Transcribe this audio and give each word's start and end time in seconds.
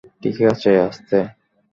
ঠিক 0.21 0.37
আছে, 0.43 0.71
আস্তে। 0.79 1.17